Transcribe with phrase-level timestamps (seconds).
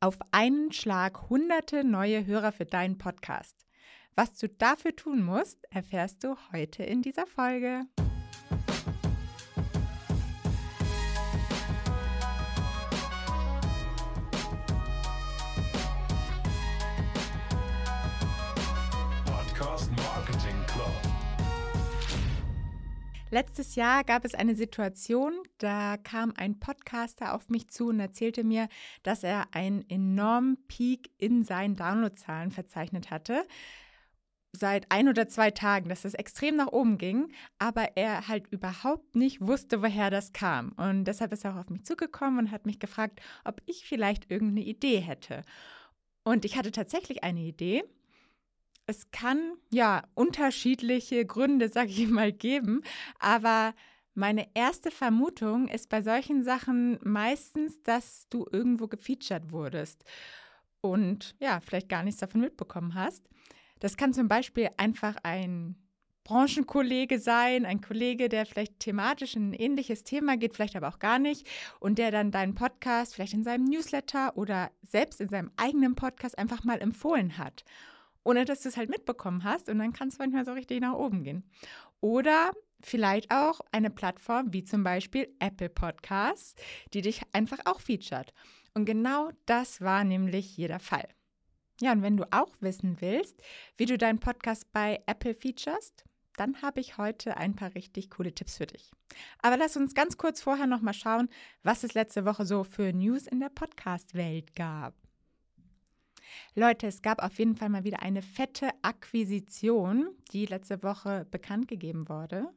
[0.00, 3.66] Auf einen Schlag hunderte neue Hörer für deinen Podcast.
[4.14, 7.80] Was du dafür tun musst, erfährst du heute in dieser Folge.
[23.30, 28.42] Letztes Jahr gab es eine Situation, da kam ein Podcaster auf mich zu und erzählte
[28.42, 28.68] mir,
[29.02, 33.44] dass er einen enormen Peak in seinen Downloadzahlen verzeichnet hatte.
[34.52, 39.14] Seit ein oder zwei Tagen, dass es extrem nach oben ging, aber er halt überhaupt
[39.14, 40.72] nicht wusste, woher das kam.
[40.78, 44.30] Und deshalb ist er auch auf mich zugekommen und hat mich gefragt, ob ich vielleicht
[44.30, 45.42] irgendeine Idee hätte.
[46.24, 47.84] Und ich hatte tatsächlich eine Idee
[48.88, 52.82] es kann ja unterschiedliche Gründe, sage ich mal, geben,
[53.18, 53.74] aber
[54.14, 60.04] meine erste Vermutung ist bei solchen Sachen meistens, dass du irgendwo gefeatured wurdest
[60.80, 63.28] und ja, vielleicht gar nichts davon mitbekommen hast.
[63.78, 65.76] Das kann zum Beispiel einfach ein
[66.24, 70.98] Branchenkollege sein, ein Kollege, der vielleicht thematisch in ein ähnliches Thema geht, vielleicht aber auch
[70.98, 71.46] gar nicht,
[71.78, 76.38] und der dann deinen Podcast vielleicht in seinem Newsletter oder selbst in seinem eigenen Podcast
[76.38, 77.64] einfach mal empfohlen hat
[78.28, 79.70] ohne dass du es halt mitbekommen hast.
[79.70, 81.44] Und dann kann es manchmal so richtig nach oben gehen.
[82.00, 86.54] Oder vielleicht auch eine Plattform wie zum Beispiel Apple Podcasts,
[86.92, 88.34] die dich einfach auch featured.
[88.74, 91.08] Und genau das war nämlich hier der Fall.
[91.80, 93.40] Ja, und wenn du auch wissen willst,
[93.78, 96.04] wie du deinen Podcast bei Apple featurest,
[96.36, 98.90] dann habe ich heute ein paar richtig coole Tipps für dich.
[99.40, 101.30] Aber lass uns ganz kurz vorher nochmal schauen,
[101.62, 105.07] was es letzte Woche so für News in der Podcast-Welt gab.
[106.54, 111.68] Leute, es gab auf jeden Fall mal wieder eine fette Akquisition, die letzte Woche bekannt
[111.68, 112.48] gegeben wurde.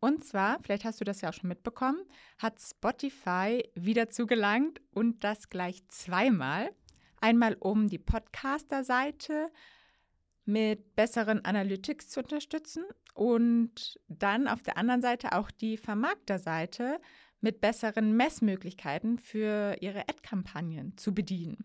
[0.00, 2.00] Und zwar, vielleicht hast du das ja auch schon mitbekommen,
[2.38, 6.70] hat Spotify wieder zugelangt und das gleich zweimal.
[7.20, 9.50] Einmal um die Podcaster-Seite
[10.44, 12.84] mit besseren Analytics zu unterstützen
[13.14, 17.00] und dann auf der anderen Seite auch die Vermarkter-Seite
[17.40, 21.64] mit besseren Messmöglichkeiten für ihre Ad-Kampagnen zu bedienen.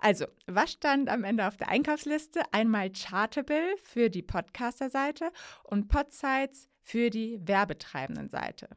[0.00, 2.42] Also, was stand am Ende auf der Einkaufsliste?
[2.52, 5.30] Einmal Chartable für die Podcaster-Seite
[5.64, 8.68] und Podsites für die werbetreibenden Seite.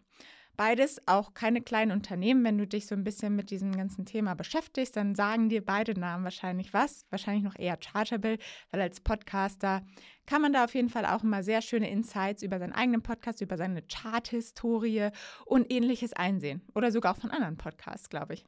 [0.60, 2.44] Beides auch keine kleinen Unternehmen.
[2.44, 5.98] Wenn du dich so ein bisschen mit diesem ganzen Thema beschäftigst, dann sagen dir beide
[5.98, 7.06] Namen wahrscheinlich was.
[7.12, 8.38] Wahrscheinlich noch eher Chartable,
[8.70, 9.84] weil als Podcaster
[10.26, 13.40] kann man da auf jeden Fall auch immer sehr schöne Insights über seinen eigenen Podcast,
[13.40, 15.12] über seine Chart-Historie
[15.46, 16.62] und ähnliches einsehen.
[16.76, 18.44] Oder sogar auch von anderen Podcasts, glaube ich.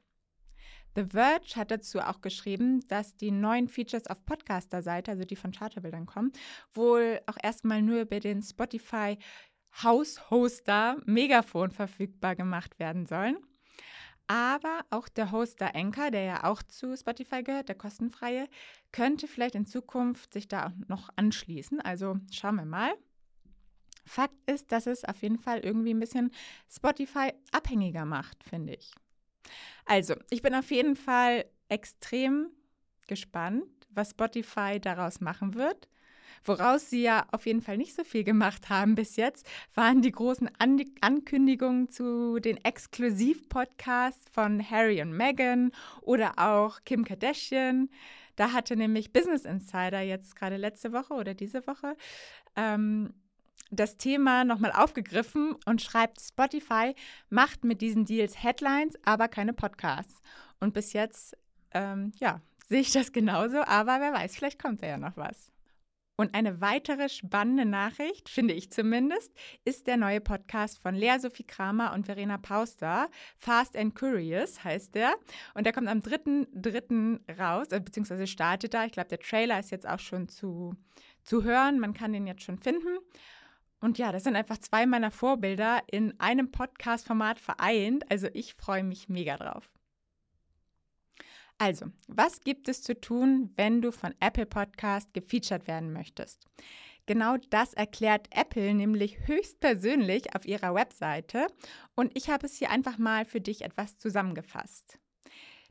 [0.96, 5.52] The Verge hat dazu auch geschrieben, dass die neuen Features auf Podcaster-Seite, also die von
[5.52, 6.34] Charterbildern kommen,
[6.74, 9.18] wohl auch erstmal nur über den Spotify
[9.84, 13.38] House-Hoster Megafon verfügbar gemacht werden sollen.
[14.28, 18.48] Aber auch der Hoster Anchor, der ja auch zu Spotify gehört, der kostenfreie,
[18.92, 21.82] könnte vielleicht in Zukunft sich da noch anschließen.
[21.82, 22.94] Also schauen wir mal.
[24.06, 26.32] Fakt ist, dass es auf jeden Fall irgendwie ein bisschen
[26.70, 28.94] Spotify abhängiger macht, finde ich.
[29.86, 32.48] Also, ich bin auf jeden Fall extrem
[33.08, 35.88] gespannt, was Spotify daraus machen wird.
[36.44, 40.12] Woraus sie ja auf jeden Fall nicht so viel gemacht haben bis jetzt, waren die
[40.12, 47.90] großen An Ankündigungen zu den Exklusiv-Podcasts von Harry und Meghan oder auch Kim Kardashian.
[48.38, 51.96] Da hatte nämlich Business Insider jetzt gerade letzte Woche oder diese Woche
[52.56, 53.14] ähm,
[53.70, 56.96] das Thema nochmal aufgegriffen und schreibt, Spotify
[57.30, 60.22] macht mit diesen Deals Headlines, aber keine Podcasts.
[60.60, 61.38] Und bis jetzt,
[61.74, 65.52] ähm, ja, sehe ich das genauso, aber wer weiß, vielleicht kommt da ja noch was.
[66.22, 69.34] Und eine weitere spannende Nachricht, finde ich zumindest,
[69.66, 73.10] ist der neue Podcast von Lea Sophie Kramer und Verena Pauster.
[73.40, 75.16] Fast and Curious heißt der.
[75.56, 77.40] Und der kommt am 3.3.
[77.40, 78.86] raus, äh, beziehungsweise startet da.
[78.86, 80.76] Ich glaube, der Trailer ist jetzt auch schon zu,
[81.24, 81.80] zu hören.
[81.80, 83.00] Man kann den jetzt schon finden.
[83.82, 88.10] Und ja, das sind einfach zwei meiner Vorbilder in einem Podcast-Format vereint.
[88.10, 89.70] Also ich freue mich mega drauf.
[91.58, 96.46] Also, was gibt es zu tun, wenn du von Apple Podcast gefeatured werden möchtest?
[97.08, 101.48] Genau das erklärt Apple nämlich höchstpersönlich auf ihrer Webseite
[101.96, 105.00] und ich habe es hier einfach mal für dich etwas zusammengefasst.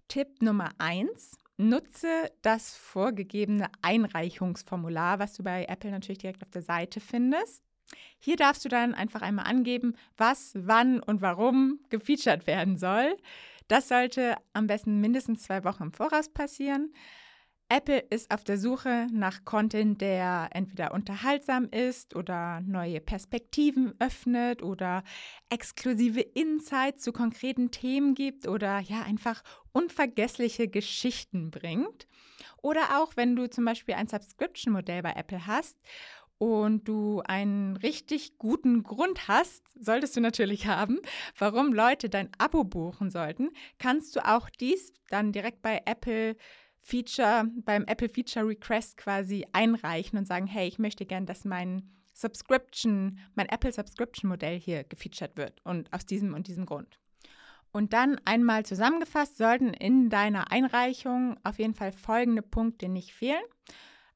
[0.09, 1.39] Tipp Nummer 1.
[1.57, 2.09] Nutze
[2.43, 7.70] das vorgegebene Einreichungsformular, was du bei Apple natürlich direkt auf der Seite findest.
[8.19, 13.17] Hier darfst du dann einfach einmal angeben, was, wann und warum gefeatured werden soll.
[13.69, 16.93] Das sollte am besten mindestens zwei Wochen im Voraus passieren.
[17.73, 24.61] Apple ist auf der Suche nach Content, der entweder unterhaltsam ist oder neue Perspektiven öffnet
[24.65, 25.05] oder
[25.51, 32.09] exklusive Insights zu konkreten Themen gibt oder ja einfach unvergessliche Geschichten bringt.
[32.61, 35.79] Oder auch wenn du zum Beispiel ein Subscription-Modell bei Apple hast
[36.41, 40.99] und du einen richtig guten Grund hast, solltest du natürlich haben,
[41.39, 46.37] warum Leute dein Abo buchen sollten, kannst du auch dies dann direkt bei Apple
[46.81, 51.91] Feature, beim Apple Feature Request quasi einreichen und sagen, hey, ich möchte gern, dass mein
[52.15, 56.99] Subscription, mein Apple Subscription Modell hier gefeatured wird und aus diesem und diesem Grund.
[57.71, 63.43] Und dann einmal zusammengefasst sollten in deiner Einreichung auf jeden Fall folgende Punkte nicht fehlen.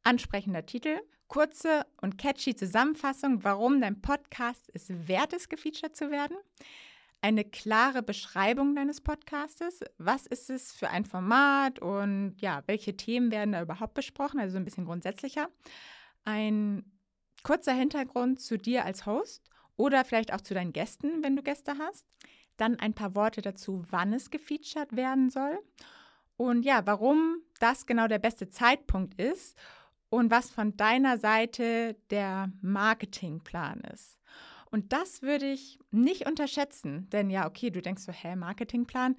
[0.03, 0.99] Ansprechender Titel,
[1.29, 6.37] kurze und catchy Zusammenfassung, warum dein Podcast es wert ist, gefeatured zu werden
[7.25, 9.81] eine klare Beschreibung deines Podcastes.
[9.97, 14.38] Was ist es für ein Format und ja, welche Themen werden da überhaupt besprochen?
[14.38, 15.49] Also so ein bisschen grundsätzlicher.
[16.26, 16.85] Ein
[17.43, 21.79] kurzer Hintergrund zu dir als Host oder vielleicht auch zu deinen Gästen, wenn du Gäste
[21.79, 22.05] hast.
[22.59, 25.59] Dann ein paar Worte dazu, wann es gefeatured werden soll.
[26.37, 29.59] Und ja, warum das genau der beste Zeitpunkt ist
[30.14, 34.19] und was von deiner Seite der Marketingplan ist.
[34.75, 39.14] Und das würde ich nicht unterschätzen, denn ja, okay, du denkst so, hä, Marketingplan,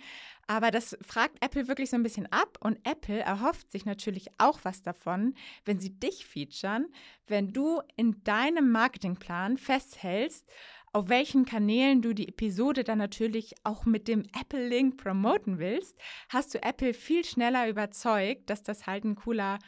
[0.48, 4.60] aber das fragt Apple wirklich so ein bisschen ab und Apple erhofft sich natürlich auch
[4.64, 5.34] was davon,
[5.64, 6.88] wenn sie dich featuren,
[7.28, 10.46] wenn du in deinem Marketingplan festhältst,
[10.92, 16.54] auf welchen Kanälen du die Episode dann natürlich auch mit dem Apple-Link promoten willst, hast
[16.54, 19.60] du Apple viel schneller überzeugt, dass das halt ein cooler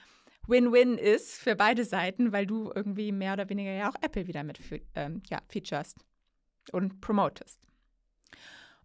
[0.47, 4.43] Win-Win ist für beide Seiten, weil du irgendwie mehr oder weniger ja auch Apple wieder
[4.43, 4.59] mit
[4.95, 5.97] ähm, ja, featurest
[6.71, 7.59] und promotest.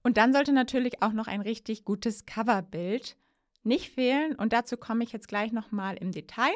[0.03, 3.17] Und dann sollte natürlich auch noch ein richtig gutes Coverbild
[3.63, 6.53] nicht fehlen und dazu komme ich jetzt gleich nochmal im Detail.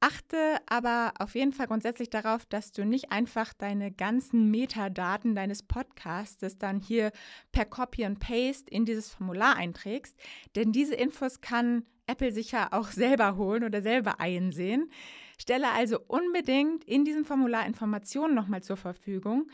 [0.00, 5.62] Achte aber auf jeden Fall grundsätzlich darauf, dass du nicht einfach deine ganzen Metadaten deines
[5.62, 7.10] Podcasts dann hier
[7.52, 10.14] per Copy und Paste in dieses Formular einträgst,
[10.56, 14.90] denn diese Infos kann Apple sicher auch selber holen oder selber einsehen.
[15.38, 19.50] Stelle also unbedingt in diesem Formular Informationen nochmal zur Verfügung,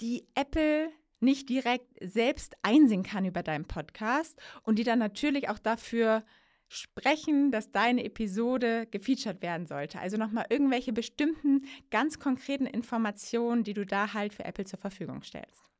[0.00, 0.90] die Apple
[1.20, 6.24] nicht direkt selbst einsehen kann über deinen Podcast und die dann natürlich auch dafür
[6.68, 9.98] sprechen, dass deine Episode gefeatured werden sollte.
[10.00, 15.22] Also nochmal irgendwelche bestimmten, ganz konkreten Informationen, die du da halt für Apple zur Verfügung
[15.22, 15.70] stellst.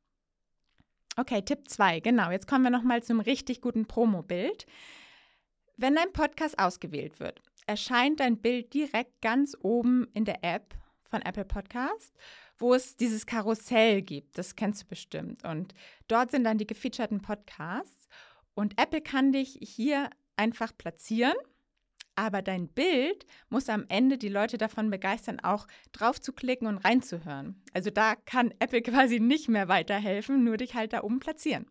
[1.17, 2.29] Okay, Tipp 2, genau.
[2.31, 4.65] Jetzt kommen wir nochmal zum richtig guten Promo-Bild.
[5.77, 10.73] Wenn dein Podcast ausgewählt wird, erscheint dein Bild direkt ganz oben in der App
[11.03, 12.13] von Apple Podcast,
[12.57, 14.37] wo es dieses Karussell gibt.
[14.37, 15.43] Das kennst du bestimmt.
[15.43, 15.73] Und
[16.07, 18.07] dort sind dann die gefeaturten Podcasts.
[18.53, 21.35] Und Apple kann dich hier einfach platzieren.
[22.17, 26.77] Aber dein Bild muss am Ende die Leute davon begeistern, auch drauf zu klicken und
[26.77, 27.61] reinzuhören.
[27.73, 31.65] Also da kann Apple quasi nicht mehr weiterhelfen, nur dich halt da oben platzieren.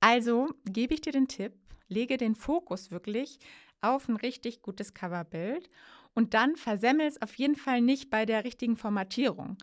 [0.00, 1.52] Also gebe ich dir den Tipp,
[1.90, 3.38] lege den Fokus wirklich
[3.82, 5.70] auf ein richtig gutes Coverbild
[6.14, 9.56] und dann versemmel es auf jeden Fall nicht bei der richtigen Formatierung.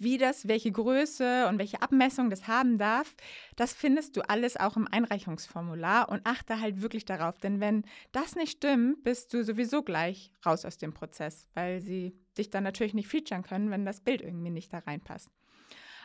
[0.00, 3.16] Wie das, welche Größe und welche Abmessung das haben darf,
[3.56, 7.82] das findest du alles auch im Einreichungsformular und achte halt wirklich darauf, denn wenn
[8.12, 12.62] das nicht stimmt, bist du sowieso gleich raus aus dem Prozess, weil sie dich dann
[12.62, 15.30] natürlich nicht featuren können, wenn das Bild irgendwie nicht da reinpasst.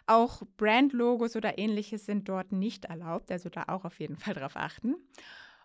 [0.07, 4.55] Auch Brandlogos oder ähnliches sind dort nicht erlaubt, also da auch auf jeden Fall drauf
[4.55, 4.95] achten.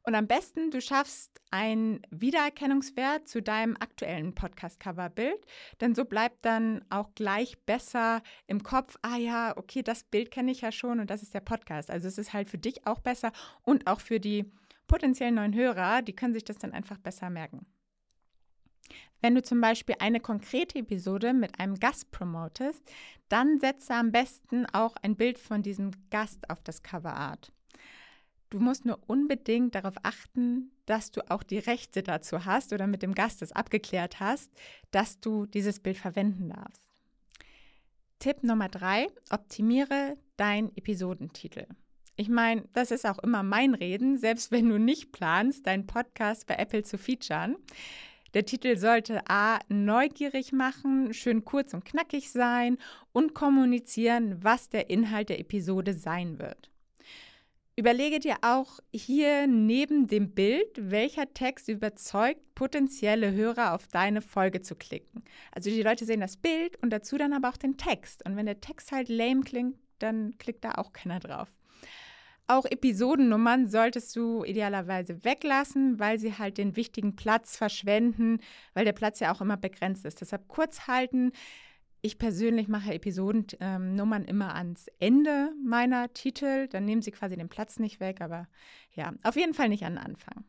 [0.03, 5.45] Und am besten, du schaffst einen Wiedererkennungswert zu deinem aktuellen Podcast-Coverbild,
[5.81, 10.53] denn so bleibt dann auch gleich besser im Kopf, ah ja, okay, das Bild kenne
[10.53, 11.91] ich ja schon und das ist der Podcast.
[11.91, 13.33] Also es ist halt für dich auch besser
[13.63, 14.51] und auch für die
[14.87, 17.67] potenziellen neuen Hörer, die können sich das dann einfach besser merken.
[19.21, 22.83] Wenn du zum Beispiel eine konkrete Episode mit einem Gast promotest,
[23.29, 27.53] dann setze am besten auch ein Bild von diesem Gast auf das Coverart.
[28.51, 33.03] Du musst nur unbedingt darauf achten, dass du auch die Rechte dazu hast oder mit
[33.03, 34.51] dem Gast das abgeklärt hast,
[34.91, 36.83] dass du dieses Bild verwenden darfst.
[38.19, 41.67] Tipp Nummer drei, optimiere deinen Episodentitel.
[42.17, 46.47] Ich meine, das ist auch immer mein Reden, selbst wenn du nicht planst, deinen Podcast
[46.47, 47.57] bei Apple zu featuren.
[48.35, 52.79] Der Titel sollte A, neugierig machen, schön kurz und knackig sein
[53.13, 56.71] und kommunizieren, was der Inhalt der Episode sein wird.
[57.79, 64.63] Überlege dir auch hier neben dem Bild, welcher Text überzeugt potenzielle Hörer auf deine Folge
[64.63, 65.23] zu klicken.
[65.53, 68.27] Also die Leute sehen das Bild und dazu dann aber auch den Text.
[68.27, 71.47] Und wenn der Text halt lame klingt, dann klickt da auch keiner drauf.
[72.49, 78.41] Auch Episodennummern solltest du idealerweise weglassen, weil sie halt den wichtigen Platz verschwenden,
[78.75, 80.21] weil der Platz ja auch immer begrenzt ist.
[80.21, 81.31] Deshalb kurz halten.
[82.01, 86.69] Ich persönlich mache Episodennummern ähm, immer ans Ende meiner Titel.
[86.69, 88.49] Dann nehmen sie quasi den Platz nicht weg, aber
[88.95, 90.45] ja, auf jeden Fall nicht an den Anfang.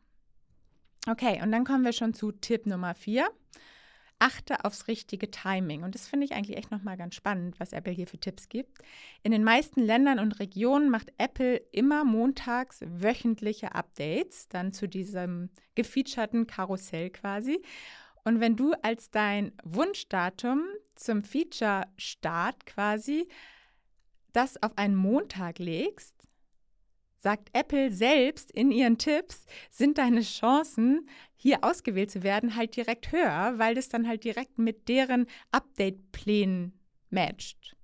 [1.08, 3.28] Okay, und dann kommen wir schon zu Tipp Nummer vier
[4.20, 5.82] achte aufs richtige Timing.
[5.82, 8.78] Und das finde ich eigentlich echt nochmal ganz spannend, was Apple hier für Tipps gibt.
[9.22, 15.48] In den meisten Ländern und Regionen macht Apple immer montags wöchentliche Updates, dann zu diesem
[15.74, 17.62] gefeaturten Karussell quasi.
[18.24, 20.62] Und wenn du als dein Wunschdatum
[20.94, 23.28] zum Feature-Start quasi
[24.32, 26.14] das auf einen Montag legst,
[27.18, 33.12] sagt Apple selbst in ihren Tipps, sind deine Chancen, hier ausgewählt zu werden, halt direkt
[33.12, 36.78] höher, weil das dann halt direkt mit deren Update-Plänen
[37.10, 37.76] matcht.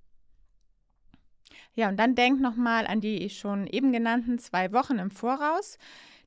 [1.73, 5.77] Ja, und dann denk nochmal an die schon eben genannten zwei Wochen im Voraus,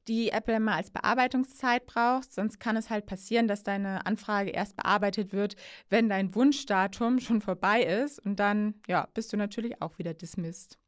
[0.09, 2.33] die Apple immer als Bearbeitungszeit braucht.
[2.33, 5.57] Sonst kann es halt passieren, dass deine Anfrage erst bearbeitet wird,
[5.88, 8.19] wenn dein Wunschdatum schon vorbei ist.
[8.19, 10.78] Und dann, ja, bist du natürlich auch wieder dismissed.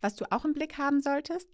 [0.00, 1.48] Was du auch im Blick haben solltest,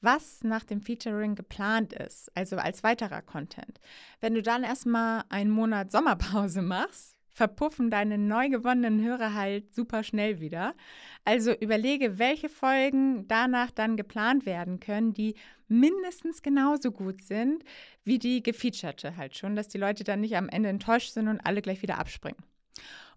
[0.00, 3.80] was nach dem Featuring geplant ist, also als weiterer Content.
[4.20, 10.02] Wenn du dann erstmal einen Monat Sommerpause machst, verpuffen deine neu gewonnenen Hörer halt super
[10.02, 10.74] schnell wieder.
[11.22, 15.34] Also überlege, welche Folgen danach dann geplant werden können, die
[15.68, 17.62] mindestens genauso gut sind
[18.04, 21.40] wie die gefeaturete halt schon, dass die Leute dann nicht am Ende enttäuscht sind und
[21.40, 22.42] alle gleich wieder abspringen.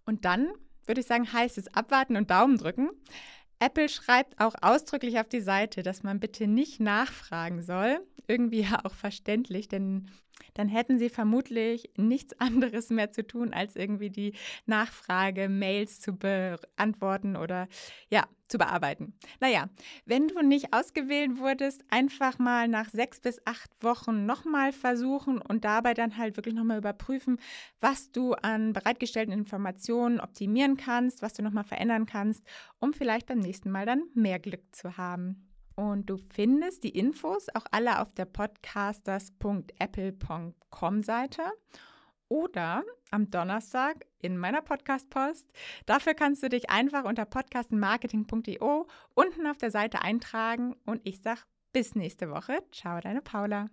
[0.06, 0.50] Und dann
[0.86, 2.90] würde ich sagen, heißt es abwarten und Daumen drücken.
[3.60, 8.06] Apple schreibt auch ausdrücklich auf die Seite, dass man bitte nicht nachfragen soll.
[8.28, 10.10] Irgendwie ja auch verständlich, denn
[10.54, 14.34] dann hätten sie vermutlich nichts anderes mehr zu tun, als irgendwie die
[14.66, 17.68] Nachfrage, Mails zu beantworten oder
[18.10, 19.14] ja, zu bearbeiten.
[19.40, 19.70] Naja,
[20.06, 25.64] wenn du nicht ausgewählt wurdest, einfach mal nach sechs bis acht Wochen nochmal versuchen und
[25.64, 27.40] dabei dann halt wirklich nochmal überprüfen,
[27.80, 32.44] was du an bereitgestellten Informationen optimieren kannst, was du nochmal verändern kannst,
[32.80, 35.49] um vielleicht beim nächsten Mal dann mehr Glück zu haben.
[35.80, 41.44] Und du findest die Infos auch alle auf der podcasters.apple.com Seite
[42.28, 45.50] oder am Donnerstag in meiner Podcast-Post.
[45.86, 51.40] Dafür kannst du dich einfach unter podcastmarketing.io unten auf der Seite eintragen und ich sage
[51.72, 52.62] bis nächste Woche.
[52.74, 53.70] Ciao, deine Paula.